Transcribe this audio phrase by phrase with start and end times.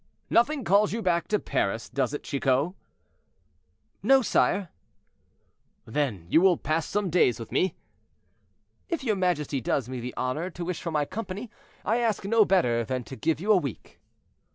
[0.31, 2.73] "Nothing calls you back to Paris, does it, Chicot?"
[4.01, 4.69] "No, sire."
[5.85, 7.75] "Then you will pass some days with me?"
[8.89, 11.51] "If your majesty does me the honor to wish for my company,
[11.85, 13.99] I ask no better than to give you a week."